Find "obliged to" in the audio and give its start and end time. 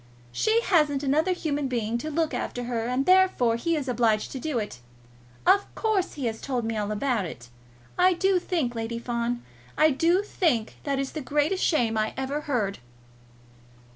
3.87-4.39